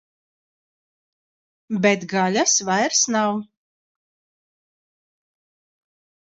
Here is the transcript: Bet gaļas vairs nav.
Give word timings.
Bet 1.83 2.05
gaļas 2.13 2.55
vairs 2.71 3.03
nav. 3.17 3.37